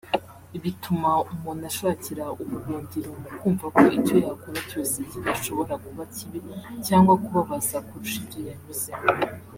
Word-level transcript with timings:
bituma 0.63 1.09
umuntu 1.33 1.63
ashakira 1.71 2.25
ubuhungiro 2.41 3.09
mu 3.21 3.29
kumva 3.37 3.65
ko 3.77 3.83
icyo 3.97 4.15
yakora 4.25 4.59
cyose 4.69 4.97
kidashobora 5.09 5.73
kuba 5.85 6.03
kibi 6.15 6.39
cyangwa 6.87 7.13
kubabaza 7.23 7.77
kurusha 7.87 8.17
ibyo 8.23 8.39
yanyuzemo 8.49 9.05